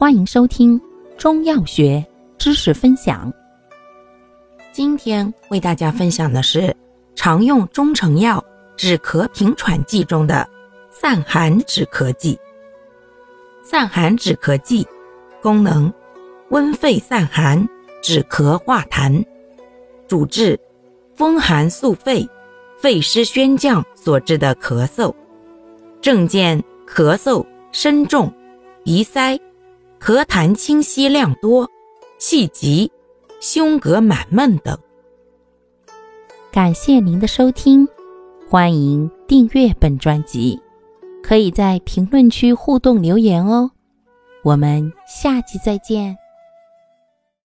[0.00, 0.80] 欢迎收听
[1.16, 2.06] 中药学
[2.38, 3.32] 知识分享。
[4.70, 6.72] 今天为大家分享的是
[7.16, 8.42] 常用中成药
[8.76, 10.48] 止咳平喘剂中的
[10.88, 12.38] 散寒止咳剂。
[13.64, 14.86] 散寒止咳剂
[15.42, 15.92] 功能：
[16.50, 17.68] 温肺散寒，
[18.00, 19.20] 止咳化痰，
[20.06, 20.56] 主治
[21.16, 22.24] 风寒宿肺、
[22.78, 25.12] 肺湿宣降所致的咳嗽。
[26.00, 28.32] 症见咳嗽深重、
[28.84, 29.36] 鼻塞、
[30.00, 31.68] 咳痰清晰量多、
[32.18, 32.90] 气急、
[33.40, 34.78] 胸膈满闷等。
[36.50, 37.86] 感谢您的收听，
[38.48, 40.58] 欢迎订阅本专辑，
[41.22, 43.70] 可以在评论区互动留言哦。
[44.42, 46.16] 我们下期再见。